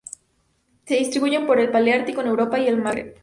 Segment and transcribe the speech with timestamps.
[0.87, 3.19] Se distribuyen por el paleártico en Europa y el Magreb.